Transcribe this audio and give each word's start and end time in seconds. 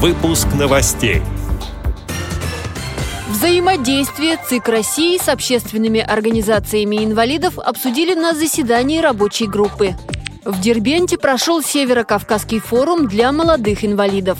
Выпуск 0.00 0.46
новостей. 0.56 1.22
Взаимодействие 3.30 4.38
ЦИК 4.48 4.68
России 4.68 5.18
с 5.18 5.28
общественными 5.28 5.98
организациями 5.98 7.04
инвалидов 7.04 7.58
обсудили 7.58 8.14
на 8.14 8.32
заседании 8.32 9.00
рабочей 9.00 9.48
группы. 9.48 9.96
В 10.44 10.60
Дербенте 10.60 11.18
прошел 11.18 11.64
Северо-Кавказский 11.64 12.60
форум 12.60 13.08
для 13.08 13.32
молодых 13.32 13.84
инвалидов. 13.84 14.38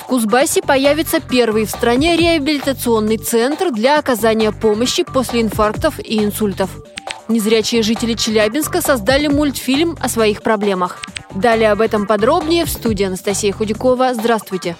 В 0.00 0.04
Кузбассе 0.06 0.62
появится 0.62 1.20
первый 1.20 1.66
в 1.66 1.70
стране 1.70 2.16
реабилитационный 2.16 3.18
центр 3.18 3.72
для 3.72 3.98
оказания 3.98 4.50
помощи 4.50 5.04
после 5.04 5.42
инфарктов 5.42 6.00
и 6.00 6.24
инсультов. 6.24 6.70
Незрячие 7.28 7.82
жители 7.82 8.14
Челябинска 8.14 8.80
создали 8.80 9.26
мультфильм 9.26 9.98
о 10.00 10.08
своих 10.08 10.42
проблемах. 10.42 11.02
Далее 11.34 11.70
об 11.70 11.82
этом 11.82 12.06
подробнее 12.06 12.64
в 12.64 12.70
студии 12.70 13.04
Анастасия 13.04 13.52
Худякова. 13.52 14.14
Здравствуйте. 14.14 14.74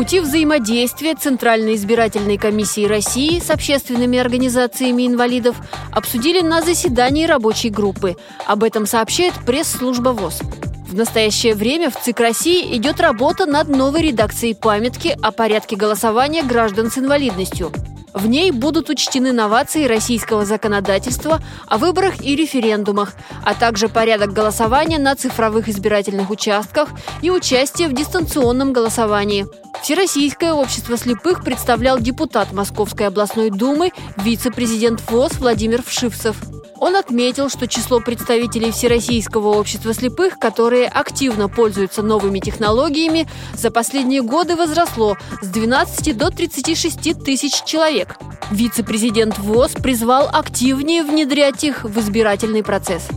Пути 0.00 0.20
взаимодействия 0.20 1.14
Центральной 1.14 1.74
избирательной 1.74 2.38
комиссии 2.38 2.86
России 2.86 3.38
с 3.38 3.50
общественными 3.50 4.18
организациями 4.18 5.06
инвалидов 5.06 5.56
обсудили 5.92 6.40
на 6.40 6.62
заседании 6.62 7.26
рабочей 7.26 7.68
группы. 7.68 8.16
Об 8.46 8.64
этом 8.64 8.86
сообщает 8.86 9.34
пресс-служба 9.44 10.08
ВОЗ. 10.08 10.40
В 10.88 10.94
настоящее 10.94 11.54
время 11.54 11.90
в 11.90 12.00
ЦИК 12.00 12.18
России 12.20 12.74
идет 12.78 12.98
работа 12.98 13.44
над 13.44 13.68
новой 13.68 14.00
редакцией 14.00 14.54
памятки 14.54 15.14
о 15.20 15.32
порядке 15.32 15.76
голосования 15.76 16.44
граждан 16.44 16.90
с 16.90 16.96
инвалидностью. 16.96 17.70
В 18.14 18.26
ней 18.26 18.52
будут 18.52 18.88
учтены 18.88 19.32
новации 19.32 19.84
российского 19.84 20.46
законодательства 20.46 21.42
о 21.66 21.76
выборах 21.76 22.22
и 22.22 22.34
референдумах, 22.34 23.12
а 23.44 23.52
также 23.52 23.90
порядок 23.90 24.32
голосования 24.32 24.98
на 24.98 25.14
цифровых 25.14 25.68
избирательных 25.68 26.30
участках 26.30 26.88
и 27.20 27.30
участие 27.30 27.88
в 27.88 27.92
дистанционном 27.92 28.72
голосовании. 28.72 29.46
Всероссийское 29.82 30.52
общество 30.52 30.96
слепых 30.96 31.42
представлял 31.42 31.98
депутат 31.98 32.52
Московской 32.52 33.06
областной 33.06 33.50
думы, 33.50 33.92
вице-президент 34.18 35.00
ВОЗ 35.10 35.38
Владимир 35.38 35.82
Вшивцев. 35.82 36.36
Он 36.76 36.96
отметил, 36.96 37.48
что 37.48 37.66
число 37.66 38.00
представителей 38.00 38.72
Всероссийского 38.72 39.48
общества 39.48 39.92
слепых, 39.94 40.38
которые 40.38 40.86
активно 40.86 41.48
пользуются 41.48 42.02
новыми 42.02 42.40
технологиями, 42.40 43.26
за 43.54 43.70
последние 43.70 44.22
годы 44.22 44.54
возросло 44.54 45.16
с 45.40 45.46
12 45.46 46.16
до 46.16 46.30
36 46.30 47.24
тысяч 47.24 47.62
человек. 47.64 48.16
Вице-президент 48.50 49.38
ВОЗ 49.38 49.72
призвал 49.72 50.28
активнее 50.32 51.02
внедрять 51.02 51.64
их 51.64 51.84
в 51.84 51.98
избирательный 52.00 52.62
процесс. 52.62 53.08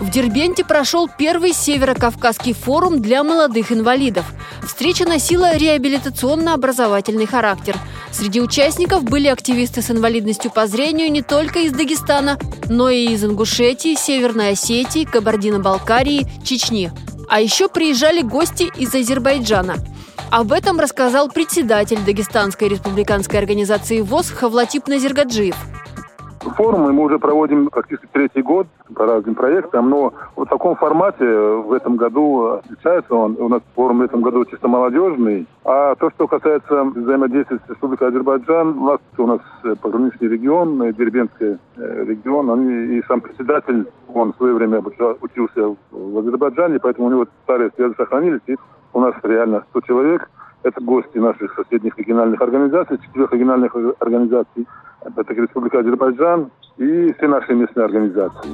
В 0.00 0.10
Дербенте 0.10 0.64
прошел 0.64 1.08
первый 1.08 1.52
Северо-Кавказский 1.52 2.52
форум 2.52 3.02
для 3.02 3.24
молодых 3.24 3.72
инвалидов. 3.72 4.26
Встреча 4.78 5.06
носила 5.06 5.56
реабилитационно-образовательный 5.56 7.26
характер. 7.26 7.76
Среди 8.12 8.40
участников 8.40 9.02
были 9.02 9.26
активисты 9.26 9.82
с 9.82 9.90
инвалидностью 9.90 10.52
по 10.52 10.68
зрению 10.68 11.10
не 11.10 11.20
только 11.20 11.58
из 11.58 11.72
Дагестана, 11.72 12.38
но 12.68 12.88
и 12.88 13.08
из 13.08 13.24
Ингушетии, 13.24 13.96
Северной 13.96 14.50
Осетии, 14.50 15.02
Кабардино-Балкарии, 15.02 16.28
Чечни. 16.44 16.92
А 17.28 17.40
еще 17.40 17.68
приезжали 17.68 18.22
гости 18.22 18.70
из 18.78 18.94
Азербайджана. 18.94 19.78
Об 20.30 20.52
этом 20.52 20.78
рассказал 20.78 21.28
председатель 21.28 21.98
Дагестанской 21.98 22.68
республиканской 22.68 23.40
организации 23.40 24.00
ВОЗ 24.00 24.30
Хавлатип 24.30 24.86
Назергаджиев– 24.86 25.56
Форумы 26.40 26.92
мы 26.92 27.04
уже 27.04 27.18
проводим 27.18 27.68
практически 27.68 28.08
третий 28.12 28.42
год 28.42 28.66
по 28.94 29.06
разным 29.06 29.34
проектам, 29.34 29.90
но 29.90 30.12
в 30.36 30.44
таком 30.46 30.76
формате 30.76 31.24
в 31.24 31.72
этом 31.72 31.96
году 31.96 32.58
отличается 32.58 33.14
он. 33.14 33.36
У 33.38 33.48
нас 33.48 33.62
форум 33.74 33.98
в 33.98 34.02
этом 34.02 34.22
году 34.22 34.44
чисто 34.44 34.68
молодежный. 34.68 35.46
А 35.64 35.94
то, 35.96 36.10
что 36.10 36.26
касается 36.26 36.84
взаимодействия 36.84 37.58
с 37.58 37.70
Республикой 37.70 38.08
Азербайджан, 38.08 38.78
у 38.78 38.86
нас, 38.86 39.00
у 39.16 39.26
нас 39.26 39.40
пограничный 39.82 40.28
регион, 40.28 40.78
Дербенский 40.92 41.58
э, 41.76 42.04
регион, 42.04 42.50
они, 42.50 42.96
и 42.96 43.02
сам 43.06 43.20
председатель, 43.20 43.86
он 44.12 44.32
в 44.32 44.36
свое 44.36 44.54
время 44.54 44.80
учился 45.20 45.76
в 45.90 46.18
Азербайджане, 46.18 46.78
поэтому 46.78 47.08
у 47.08 47.10
него 47.10 47.26
старые 47.44 47.70
связи 47.74 47.94
сохранились. 47.96 48.40
И 48.46 48.56
у 48.92 49.00
нас 49.00 49.14
реально 49.22 49.64
100 49.70 49.80
человек. 49.82 50.30
Это 50.62 50.80
гости 50.80 51.18
наших 51.18 51.54
соседних 51.54 51.96
региональных 51.98 52.40
организаций, 52.40 52.98
четырех 52.98 53.32
региональных 53.32 53.74
организаций 54.00 54.66
это 55.04 55.34
Республика 55.34 55.80
Азербайджан 55.80 56.50
и 56.76 57.12
все 57.12 57.28
наши 57.28 57.54
местные 57.54 57.86
организации. 57.86 58.50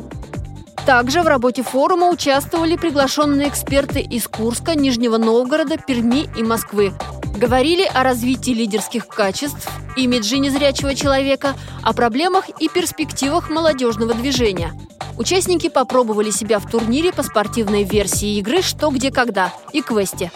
Также 0.86 1.22
в 1.22 1.26
работе 1.26 1.62
форума 1.62 2.10
участвовали 2.10 2.76
приглашенные 2.76 3.48
эксперты 3.48 4.00
из 4.00 4.28
Курска, 4.28 4.74
Нижнего 4.74 5.16
Новгорода, 5.16 5.78
Перми 5.78 6.26
и 6.36 6.42
Москвы. 6.42 6.92
Говорили 7.38 7.84
о 7.94 8.02
развитии 8.02 8.50
лидерских 8.50 9.08
качеств, 9.08 9.68
имидже 9.96 10.38
незрячего 10.38 10.94
человека, 10.94 11.54
о 11.82 11.94
проблемах 11.94 12.44
и 12.60 12.68
перспективах 12.68 13.50
молодежного 13.50 14.12
движения. 14.12 14.72
Участники 15.16 15.70
попробовали 15.70 16.30
себя 16.30 16.58
в 16.58 16.70
турнире 16.70 17.12
по 17.12 17.22
спортивной 17.22 17.84
версии 17.84 18.38
игры 18.38 18.60
«Что, 18.60 18.90
где, 18.90 19.10
когда» 19.10 19.52
и 19.72 19.80
квесте. 19.80 20.30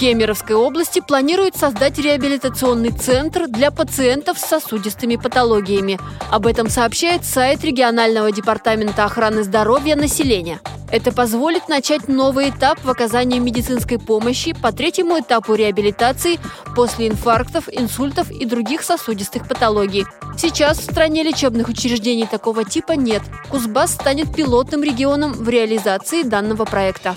Кемеровской 0.00 0.56
области 0.56 1.00
планирует 1.06 1.56
создать 1.56 1.98
реабилитационный 1.98 2.88
центр 2.88 3.46
для 3.48 3.70
пациентов 3.70 4.38
с 4.38 4.46
сосудистыми 4.46 5.16
патологиями. 5.16 6.00
Об 6.30 6.46
этом 6.46 6.70
сообщает 6.70 7.26
сайт 7.26 7.62
регионального 7.64 8.32
департамента 8.32 9.04
охраны 9.04 9.42
здоровья 9.42 9.96
населения. 9.96 10.58
Это 10.90 11.12
позволит 11.12 11.68
начать 11.68 12.08
новый 12.08 12.48
этап 12.48 12.82
в 12.82 12.88
оказании 12.88 13.38
медицинской 13.38 13.98
помощи 13.98 14.54
по 14.54 14.72
третьему 14.72 15.20
этапу 15.20 15.52
реабилитации 15.52 16.40
после 16.74 17.08
инфарктов, 17.08 17.68
инсультов 17.70 18.30
и 18.30 18.46
других 18.46 18.82
сосудистых 18.82 19.46
патологий. 19.46 20.06
Сейчас 20.38 20.78
в 20.78 20.84
стране 20.90 21.22
лечебных 21.22 21.68
учреждений 21.68 22.26
такого 22.26 22.64
типа 22.64 22.92
нет. 22.92 23.20
Кузбасс 23.50 23.92
станет 23.92 24.34
пилотным 24.34 24.82
регионом 24.82 25.34
в 25.34 25.46
реализации 25.46 26.22
данного 26.22 26.64
проекта. 26.64 27.14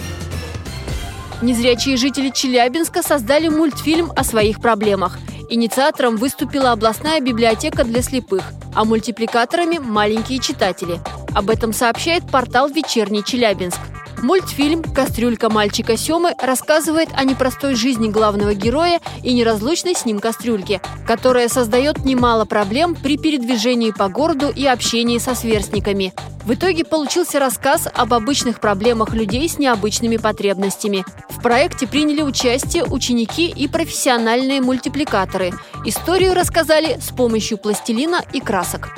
Незрячие 1.43 1.97
жители 1.97 2.29
Челябинска 2.29 3.03
создали 3.03 3.49
мультфильм 3.49 4.13
о 4.15 4.23
своих 4.23 4.61
проблемах. 4.61 5.19
Инициатором 5.49 6.15
выступила 6.15 6.71
областная 6.71 7.19
библиотека 7.19 7.83
для 7.83 8.01
слепых, 8.01 8.43
а 8.73 8.85
мультипликаторами– 8.85 9.77
маленькие 9.79 10.39
читатели. 10.39 11.01
Об 11.35 11.49
этом 11.49 11.73
сообщает 11.73 12.25
портал 12.31 12.69
«Вечерний 12.69 13.25
Челябинск». 13.25 13.79
Мультфильм 14.23 14.83
«Кастрюлька 14.83 15.49
мальчика 15.49 15.97
Семы» 15.97 16.33
рассказывает 16.41 17.09
о 17.13 17.25
непростой 17.25 17.75
жизни 17.75 18.07
главного 18.07 18.53
героя 18.53 19.01
и 19.21 19.33
неразлучной 19.33 19.95
с 19.95 20.05
ним 20.05 20.19
кастрюльке, 20.19 20.79
которая 21.05 21.49
создает 21.49 22.05
немало 22.05 22.45
проблем 22.45 22.95
при 22.95 23.17
передвижении 23.17 23.91
по 23.91 24.07
городу 24.07 24.49
и 24.49 24.65
общении 24.65 25.17
со 25.17 25.35
сверстниками. 25.35 26.13
В 26.45 26.53
итоге 26.53 26.85
получился 26.85 27.37
рассказ 27.37 27.89
об 27.93 28.13
обычных 28.13 28.61
проблемах 28.61 29.13
людей 29.13 29.49
с 29.49 29.59
необычными 29.59 30.15
потребностями. 30.15 31.03
В 31.27 31.41
проекте 31.41 31.85
приняли 31.85 32.21
участие 32.21 32.85
ученики 32.85 33.49
и 33.49 33.67
профессиональные 33.67 34.61
мультипликаторы. 34.61 35.51
Историю 35.83 36.33
рассказали 36.33 36.97
с 37.01 37.13
помощью 37.13 37.57
пластилина 37.57 38.21
и 38.31 38.39
красок. 38.39 38.97